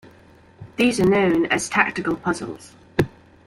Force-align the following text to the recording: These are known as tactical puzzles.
These 0.77 0.99
are 0.99 1.05
known 1.05 1.45
as 1.45 1.69
tactical 1.69 2.15
puzzles. 2.15 2.73